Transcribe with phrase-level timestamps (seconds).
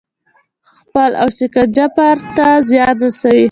[0.73, 3.47] ځپل او شکنجه فرد ته زیان رسوي.